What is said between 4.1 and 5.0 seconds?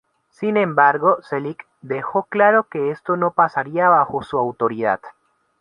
su autoridad.